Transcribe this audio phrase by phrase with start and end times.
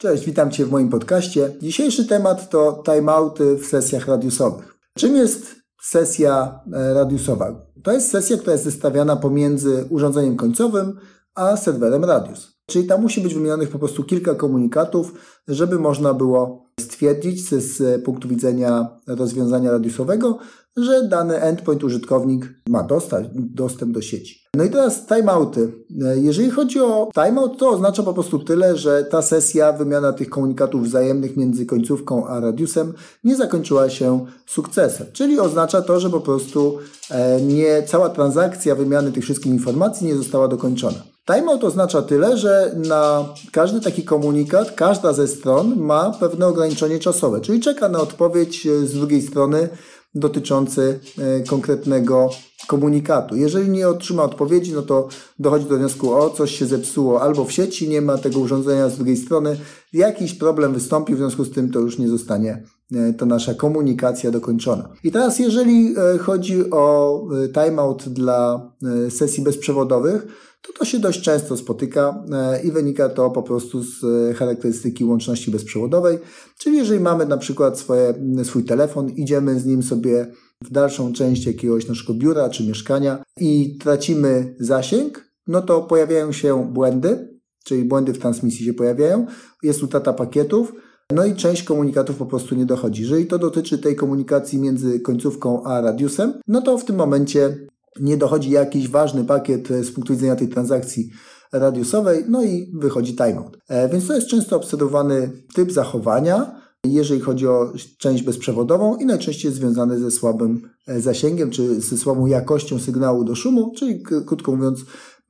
[0.00, 1.52] Cześć, witam Cię w moim podcaście.
[1.62, 4.78] Dzisiejszy temat to timeouty w sesjach radiusowych.
[4.98, 7.66] Czym jest sesja e, radiusowa?
[7.82, 11.00] To jest sesja, która jest zestawiana pomiędzy urządzeniem końcowym
[11.34, 12.52] a serwerem radius.
[12.66, 15.12] Czyli tam musi być wymienionych po prostu kilka komunikatów,
[15.48, 20.38] żeby można było stwierdzić z, z punktu widzenia rozwiązania radiusowego,
[20.76, 24.40] że dany endpoint użytkownik ma dostać, dostęp do sieci.
[24.54, 25.72] No i teraz timeouty.
[26.14, 30.84] Jeżeli chodzi o timeout, to oznacza po prostu tyle, że ta sesja, wymiana tych komunikatów
[30.84, 32.92] wzajemnych między końcówką a radiusem
[33.24, 35.06] nie zakończyła się sukcesem.
[35.12, 36.78] Czyli oznacza to, że po prostu
[37.10, 41.02] e, nie cała transakcja wymiany tych wszystkich informacji nie została dokończona.
[41.34, 47.40] Timeout oznacza tyle, że na każdy taki komunikat, każda ze stron ma pewne ograniczenie czasowe,
[47.40, 49.68] czyli czeka na odpowiedź z drugiej strony
[50.14, 52.30] dotyczący e, konkretnego
[52.66, 53.36] komunikatu.
[53.36, 55.08] Jeżeli nie otrzyma odpowiedzi, no to
[55.38, 58.96] dochodzi do wniosku, o coś się zepsuło albo w sieci, nie ma tego urządzenia z
[58.96, 59.56] drugiej strony,
[59.92, 64.30] jakiś problem wystąpi, w związku z tym to już nie zostanie e, ta nasza komunikacja
[64.30, 64.88] dokończona.
[65.04, 68.70] I teraz jeżeli e, chodzi o timeout dla
[69.10, 70.26] sesji bezprzewodowych,
[70.62, 75.04] to to się dość często spotyka e, i wynika to po prostu z e, charakterystyki
[75.04, 76.18] łączności bezprzewodowej.
[76.58, 80.32] Czyli jeżeli mamy na przykład swoje, swój telefon, idziemy z nim sobie
[80.64, 86.72] w dalszą część jakiegoś naszego biura czy mieszkania i tracimy zasięg, no to pojawiają się
[86.72, 89.26] błędy, czyli błędy w transmisji się pojawiają,
[89.62, 90.72] jest utrata pakietów,
[91.12, 93.02] no i część komunikatów po prostu nie dochodzi.
[93.02, 97.66] Jeżeli to dotyczy tej komunikacji między końcówką a radiusem, no to w tym momencie
[98.00, 101.10] nie dochodzi jakiś ważny pakiet e, z punktu widzenia tej transakcji
[101.52, 103.58] radiusowej, no i wychodzi timeout.
[103.68, 109.52] E, więc to jest często obserwowany typ zachowania, jeżeli chodzi o część bezprzewodową i najczęściej
[109.52, 114.84] związany ze słabym e, zasięgiem, czy ze słabą jakością sygnału do szumu, czyli krótko mówiąc,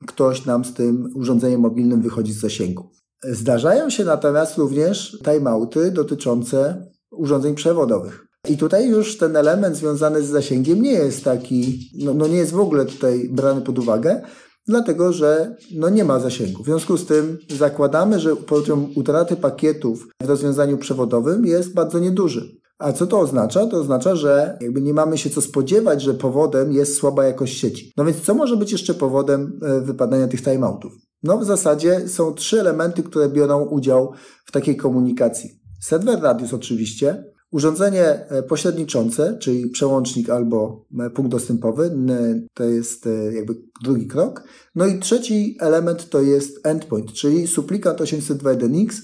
[0.07, 2.89] ktoś nam z tym urządzeniem mobilnym wychodzi z zasięgu.
[3.23, 8.30] Zdarzają się natomiast również timeouty dotyczące urządzeń przewodowych.
[8.49, 12.51] I tutaj już ten element związany z zasięgiem nie jest taki, no, no nie jest
[12.51, 14.21] w ogóle tutaj brany pod uwagę,
[14.67, 16.63] dlatego że no nie ma zasięgu.
[16.63, 22.61] W związku z tym zakładamy, że poziom utraty pakietów w rozwiązaniu przewodowym jest bardzo nieduży.
[22.79, 23.67] A co to oznacza?
[23.67, 27.93] To oznacza, że jakby nie mamy się co spodziewać, że powodem jest słaba jakość sieci.
[27.97, 30.93] No więc co może być jeszcze powodem e, wypadania tych timeoutów?
[31.23, 34.13] No w zasadzie są trzy elementy, które biorą udział
[34.45, 35.61] w takiej komunikacji.
[35.81, 41.91] Server radius oczywiście, Urządzenie e, pośredniczące, czyli przełącznik albo e, punkt dostępowy,
[42.53, 44.43] to jest e, jakby drugi krok.
[44.75, 49.01] No i trzeci element to jest endpoint, czyli suplikant 802.1x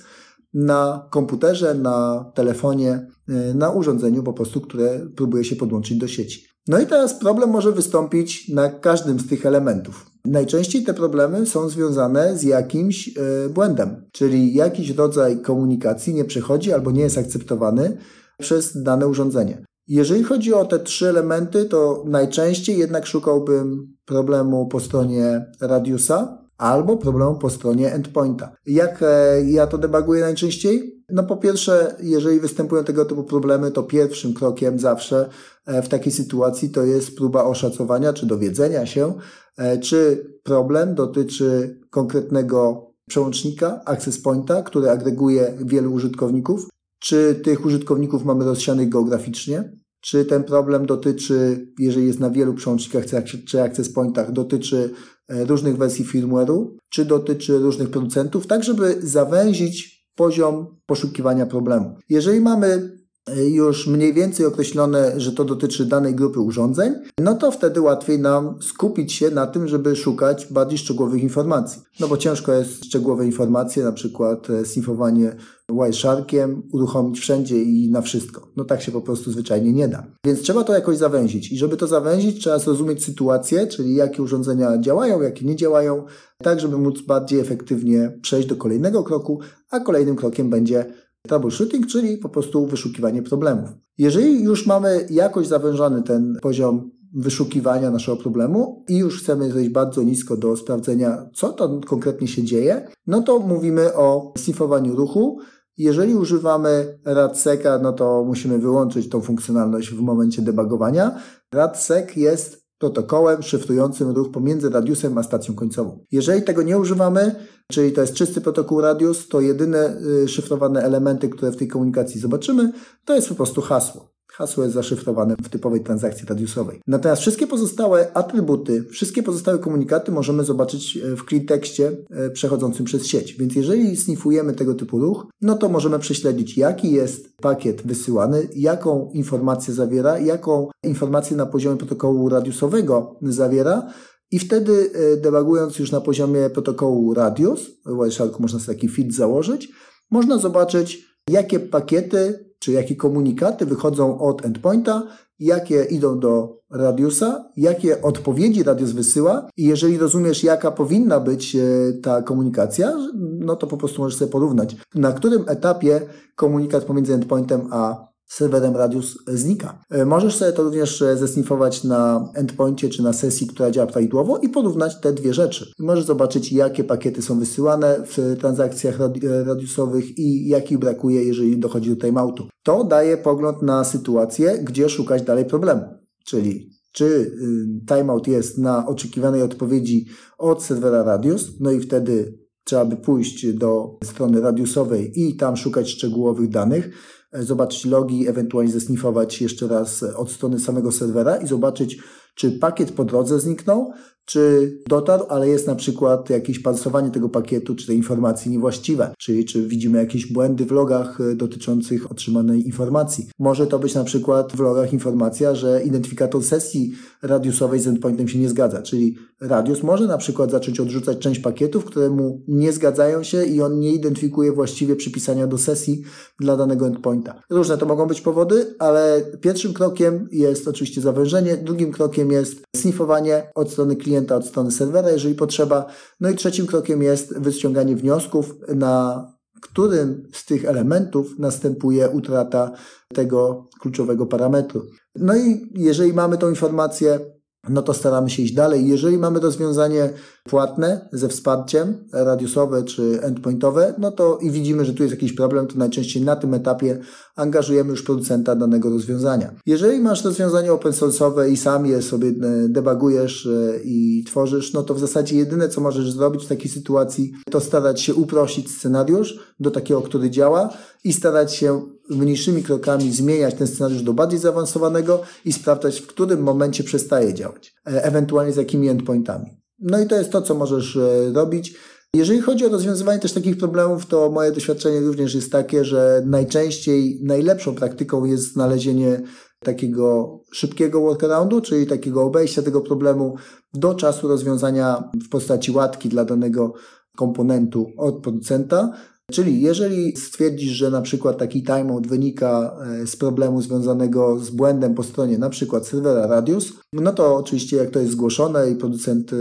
[0.53, 3.07] na komputerze, na telefonie,
[3.55, 6.47] na urządzeniu po prostu, które próbuje się podłączyć do sieci.
[6.67, 10.05] No i teraz problem może wystąpić na każdym z tych elementów.
[10.25, 13.09] Najczęściej te problemy są związane z jakimś
[13.49, 17.97] błędem, czyli jakiś rodzaj komunikacji nie przechodzi albo nie jest akceptowany
[18.37, 19.65] przez dane urządzenie.
[19.87, 26.97] Jeżeli chodzi o te trzy elementy, to najczęściej jednak szukałbym problemu po stronie radiusa albo
[26.97, 28.55] problemu po stronie endpointa.
[28.65, 31.03] Jak e, ja to debaguję najczęściej?
[31.09, 35.29] No po pierwsze, jeżeli występują tego typu problemy, to pierwszym krokiem zawsze
[35.65, 39.13] e, w takiej sytuacji to jest próba oszacowania czy dowiedzenia się,
[39.57, 46.67] e, czy problem dotyczy konkretnego przełącznika, access pointa, który agreguje wielu użytkowników,
[46.99, 49.77] czy tych użytkowników mamy rozsianych geograficznie?
[50.01, 53.05] Czy ten problem dotyczy, jeżeli jest na wielu przełącznikach
[53.45, 54.93] czy access pointach, dotyczy
[55.27, 61.97] e, różnych wersji firmware'u, czy dotyczy różnych producentów, tak żeby zawęzić poziom poszukiwania problemu.
[62.09, 62.96] Jeżeli mamy
[63.35, 68.55] już mniej więcej określone, że to dotyczy danej grupy urządzeń, no to wtedy łatwiej nam
[68.61, 71.81] skupić się na tym, żeby szukać bardziej szczegółowych informacji.
[71.99, 75.35] No bo ciężko jest szczegółowe informacje, na przykład e, snifowanie
[75.71, 78.47] Wiresharkiem uruchomić wszędzie i na wszystko.
[78.55, 80.05] No tak się po prostu zwyczajnie nie da.
[80.25, 81.51] Więc trzeba to jakoś zawęzić.
[81.51, 86.05] I żeby to zawęzić, trzeba zrozumieć sytuację, czyli jakie urządzenia działają, jakie nie działają,
[86.43, 90.85] tak żeby móc bardziej efektywnie przejść do kolejnego kroku, a kolejnym krokiem będzie
[91.27, 93.69] troubleshooting, czyli po prostu wyszukiwanie problemów.
[93.97, 100.03] Jeżeli już mamy jakoś zawężony ten poziom wyszukiwania naszego problemu i już chcemy zejść bardzo
[100.03, 105.39] nisko do sprawdzenia, co tam konkretnie się dzieje, no to mówimy o sifowaniu ruchu,
[105.77, 111.19] jeżeli używamy RADSECa, no to musimy wyłączyć tą funkcjonalność w momencie debugowania.
[111.53, 116.05] RADSEC jest protokołem szyfrującym ruch pomiędzy radiusem a stacją końcową.
[116.11, 117.35] Jeżeli tego nie używamy,
[117.71, 122.21] czyli to jest czysty protokół radius, to jedyne y, szyfrowane elementy, które w tej komunikacji
[122.21, 122.71] zobaczymy,
[123.05, 124.16] to jest po prostu hasło.
[124.37, 126.81] Hasło jest zaszyfrowane w typowej transakcji radiusowej.
[126.87, 133.07] Natomiast wszystkie pozostałe atrybuty, wszystkie pozostałe komunikaty możemy zobaczyć e, w cleartekście e, przechodzącym przez
[133.07, 133.33] sieć.
[133.33, 139.11] Więc jeżeli snifujemy tego typu ruch, no to możemy prześledzić, jaki jest pakiet wysyłany, jaką
[139.13, 143.93] informację zawiera, jaką informację na poziomie protokołu radiusowego zawiera,
[144.31, 149.13] i wtedy e, debagując już na poziomie protokołu Radius, w Wiresharku można sobie taki feed
[149.13, 149.69] założyć,
[150.11, 155.03] można zobaczyć, jakie pakiety czy jakie komunikaty wychodzą od endpointa,
[155.39, 159.49] jakie idą do radiusa, jakie odpowiedzi radius wysyła?
[159.57, 161.59] I jeżeli rozumiesz, jaka powinna być e,
[162.03, 166.01] ta komunikacja, no to po prostu możesz sobie porównać, na którym etapie
[166.35, 169.83] komunikat pomiędzy endpointem a serwerem Radius znika.
[169.89, 174.37] E, możesz sobie to również e, zesnifować na endpoincie czy na sesji, która działa prawidłowo
[174.37, 175.71] i porównać te dwie rzeczy.
[175.79, 181.89] Możesz zobaczyć, jakie pakiety są wysyłane w transakcjach e, radiusowych i jakich brakuje, jeżeli dochodzi
[181.95, 182.47] do timeoutu.
[182.63, 185.81] To daje pogląd na sytuację, gdzie szukać dalej problemu.
[186.25, 190.05] Czyli czy y, timeout jest na oczekiwanej odpowiedzi
[190.37, 195.89] od serwera Radius, no i wtedy trzeba by pójść do strony radiusowej i tam szukać
[195.89, 196.89] szczegółowych danych,
[197.39, 201.99] zobaczyć logi, ewentualnie zesnifować jeszcze raz od strony samego serwera i zobaczyć,
[202.37, 203.93] czy pakiet po drodze zniknął,
[204.27, 209.45] czy dotarł, ale jest na przykład jakieś parsowanie tego pakietu, czy te informacje niewłaściwe, czyli
[209.45, 213.27] czy widzimy jakieś błędy w logach e, dotyczących otrzymanej informacji.
[213.39, 216.91] Może to być na przykład w logach informacja, że identyfikator sesji
[217.21, 221.85] radiusowej z endpointem się nie zgadza, czyli radius może na przykład zacząć odrzucać część pakietów,
[221.85, 226.01] które mu nie zgadzają się i on nie identyfikuje właściwie przypisania do sesji
[226.39, 227.41] dla danego endpointa.
[227.49, 233.51] Różne to mogą być powody, ale pierwszym krokiem jest oczywiście zawężenie, drugim krokiem jest sniffowanie
[233.55, 235.85] od strony klienta, od strony serwera, jeżeli potrzeba.
[236.19, 239.25] No i trzecim krokiem jest wyciąganie wniosków, na
[239.61, 242.71] którym z tych elementów następuje utrata
[243.13, 244.85] tego kluczowego parametru.
[245.15, 247.19] No i jeżeli mamy tą informację,
[247.69, 248.87] no to staramy się iść dalej.
[248.87, 250.09] Jeżeli mamy rozwiązanie
[250.43, 255.67] płatne ze wsparciem radiusowe czy endpointowe, no to i widzimy, że tu jest jakiś problem,
[255.67, 256.99] to najczęściej na tym etapie
[257.35, 259.51] angażujemy już producenta danego rozwiązania.
[259.65, 262.33] Jeżeli masz rozwiązanie open source'owe i sam je sobie e,
[262.69, 267.31] debugujesz e, i tworzysz, no to w zasadzie jedyne, co możesz zrobić w takiej sytuacji,
[267.51, 270.69] to starać się uprościć scenariusz do takiego, który działa
[271.03, 276.43] i starać się mniejszymi krokami zmieniać ten scenariusz do bardziej zaawansowanego i sprawdzać, w którym
[276.43, 279.45] momencie przestaje działać, e, ewentualnie z jakimi endpointami.
[279.79, 280.97] No i to jest to, co możesz
[281.33, 281.77] robić.
[282.13, 287.19] Jeżeli chodzi o rozwiązywanie też takich problemów, to moje doświadczenie również jest takie, że najczęściej
[287.23, 289.21] najlepszą praktyką jest znalezienie
[289.59, 293.35] takiego szybkiego workaroundu, czyli takiego obejścia tego problemu
[293.73, 296.73] do czasu rozwiązania w postaci łatki dla danego
[297.17, 298.93] komponentu od producenta.
[299.31, 304.95] Czyli jeżeli stwierdzisz, że na przykład taki timeout wynika e, z problemu związanego z błędem
[304.95, 309.33] po stronie na przykład serwera Radius, no to oczywiście jak to jest zgłoszone i producent
[309.33, 309.37] e,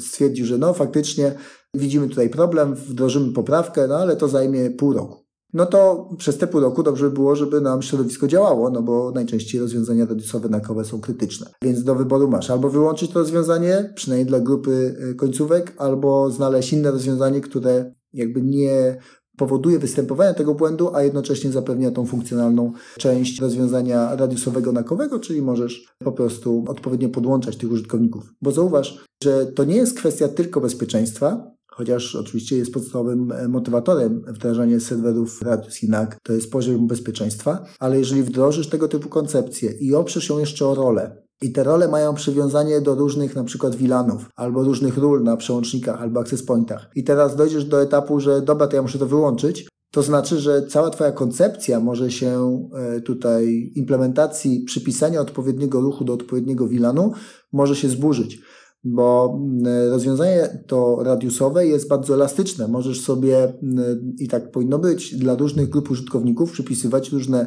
[0.00, 1.34] stwierdzi, że no faktycznie
[1.74, 5.24] widzimy tutaj problem, wdrożymy poprawkę, no ale to zajmie pół roku.
[5.52, 9.12] No to przez te pół roku dobrze by było, żeby nam środowisko działało, no bo
[9.14, 11.50] najczęściej rozwiązania radiusowe nakowe są krytyczne.
[11.62, 16.72] Więc do wyboru masz albo wyłączyć to rozwiązanie, przynajmniej dla grupy e, końcówek, albo znaleźć
[16.72, 18.96] inne rozwiązanie, które jakby nie
[19.40, 25.94] powoduje występowania tego błędu, a jednocześnie zapewnia tą funkcjonalną część rozwiązania radiusowego nakowego, czyli możesz
[26.04, 28.34] po prostu odpowiednio podłączać tych użytkowników.
[28.42, 34.22] Bo zauważ, że to nie jest kwestia tylko bezpieczeństwa, chociaż oczywiście jest podstawowym e, motywatorem
[34.26, 39.94] wdrażania serwerów Radius jednak to jest poziom bezpieczeństwa, ale jeżeli wdrożysz tego typu koncepcję i
[39.94, 44.30] oprzesz ją jeszcze o rolę, i te role mają przywiązanie do różnych na przykład VLANów,
[44.36, 46.90] albo różnych ról na przełącznikach, albo access pointach.
[46.94, 49.68] I teraz dojdziesz do etapu, że dobra, to ja muszę to wyłączyć.
[49.92, 56.12] To znaczy, że cała Twoja koncepcja może się e, tutaj implementacji przypisania odpowiedniego ruchu do
[56.12, 57.12] odpowiedniego VLANu
[57.52, 58.40] może się zburzyć
[58.84, 62.68] bo mm, rozwiązanie to radiusowe jest bardzo elastyczne.
[62.68, 67.46] Możesz sobie, mm, i tak powinno być, dla różnych grup użytkowników przypisywać różne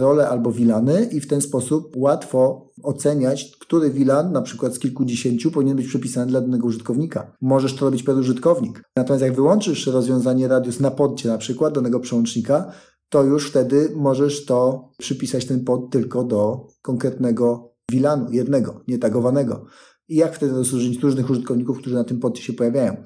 [0.00, 5.50] role albo wilany i w ten sposób łatwo oceniać, który wilan, na przykład z kilkudziesięciu,
[5.50, 7.36] powinien być przypisany dla danego użytkownika.
[7.40, 8.82] Możesz to robić per użytkownik.
[8.96, 12.72] Natomiast jak wyłączysz rozwiązanie radius na podcie, na przykład danego przełącznika,
[13.08, 19.66] to już wtedy możesz to przypisać ten pod tylko do konkretnego wilanu, jednego, nietagowanego
[20.08, 22.96] i jak wtedy rozróżnić różnych użytkowników, którzy na tym podcie się pojawiają.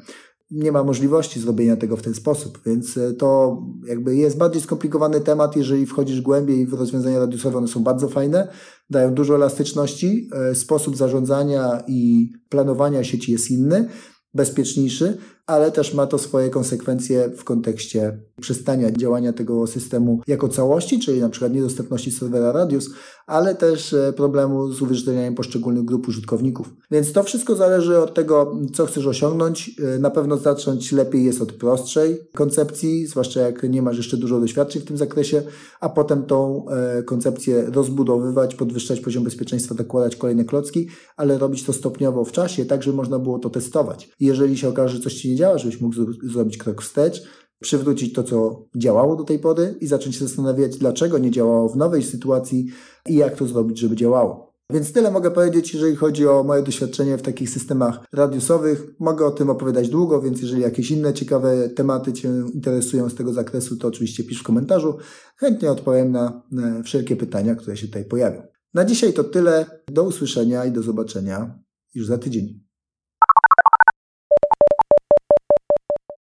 [0.51, 5.21] Nie ma możliwości zrobienia tego w ten sposób, więc e, to jakby jest bardziej skomplikowany
[5.21, 8.49] temat, jeżeli wchodzisz głębiej w rozwiązania radiusowe, one są bardzo fajne,
[8.91, 13.89] dają dużo elastyczności, e, sposób zarządzania i planowania sieci jest inny,
[14.35, 21.01] bezpieczniejszy, ale też ma to swoje konsekwencje w kontekście przestania działania tego systemu jako całości,
[21.01, 22.91] czyli na przykład niedostępności serwera Radius,
[23.27, 26.71] ale też e, problemu z uwierzytelnianiem poszczególnych grup użytkowników.
[26.91, 29.71] Więc to wszystko zależy od tego, co chcesz osiągnąć.
[29.95, 34.41] E, na pewno zacząć lepiej jest od prostszej koncepcji, zwłaszcza jak nie masz jeszcze dużo
[34.41, 35.43] doświadczeń w tym zakresie,
[35.81, 41.73] a potem tą e, koncepcję rozbudowywać, podwyższać poziom bezpieczeństwa, dokładać kolejne klocki, ale robić to
[41.73, 44.11] stopniowo w czasie, tak żeby można było to testować.
[44.21, 47.23] Jeżeli się okaże, że coś ci nie działa, żebyś mógł zrobić krok wstecz,
[47.61, 51.77] przywrócić to, co działało do tej pory i zacząć się zastanawiać, dlaczego nie działało w
[51.77, 52.67] nowej sytuacji
[53.09, 54.49] i jak to zrobić, żeby działało.
[54.73, 58.87] Więc tyle mogę powiedzieć, jeżeli chodzi o moje doświadczenie w takich systemach radiusowych.
[58.99, 63.33] Mogę o tym opowiadać długo, więc jeżeli jakieś inne ciekawe tematy Cię interesują z tego
[63.33, 64.97] zakresu, to oczywiście pisz w komentarzu.
[65.37, 66.43] Chętnie odpowiem na
[66.85, 68.43] wszelkie pytania, które się tutaj pojawią.
[68.75, 69.67] Na dzisiaj to tyle.
[69.93, 71.59] Do usłyszenia i do zobaczenia
[71.95, 72.68] już za tydzień.